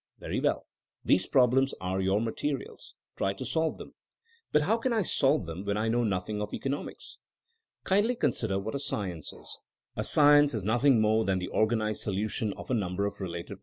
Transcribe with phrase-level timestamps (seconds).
[0.19, 0.65] Very well.
[1.05, 2.95] These problems are your materials.
[3.15, 3.93] Try to solve them.
[4.51, 7.19] But how can I solve them when I know noth ing of economics?'
[7.61, 9.59] * Kindly consider what a science is.
[9.95, 13.59] A science is nothing more than the organized solution of a number of related problems.